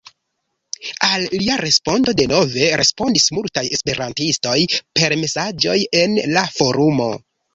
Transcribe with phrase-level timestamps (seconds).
[1.07, 4.57] Al lia respondo denove respondis multaj Esperantistoj
[4.99, 7.11] per mesaĝoj en la forumo.